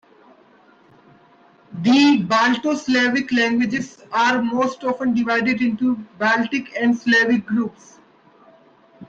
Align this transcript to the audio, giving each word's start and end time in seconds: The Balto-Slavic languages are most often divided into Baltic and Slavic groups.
The 1.83 2.23
Balto-Slavic 2.23 3.31
languages 3.31 4.01
are 4.11 4.41
most 4.41 4.83
often 4.83 5.13
divided 5.13 5.61
into 5.61 5.97
Baltic 6.17 6.75
and 6.75 6.97
Slavic 6.97 7.45
groups. 7.45 7.99